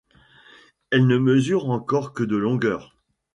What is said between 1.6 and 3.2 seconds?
encore que de longueur.